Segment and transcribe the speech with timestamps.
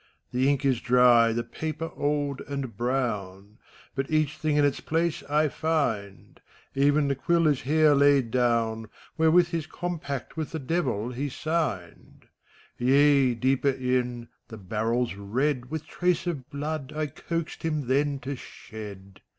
[0.31, 3.59] The ink is dry, the paper old and brown,
[3.93, 6.41] But each thing in its place I find:
[6.73, 8.87] Even the quill is here laid down.
[9.19, 12.23] Wherewith his compact with the Devil he sigpied.
[12.79, 18.35] Yea, deeper in, the barrel's red With trace of blood I coaxed him then to
[18.35, 19.21] shed.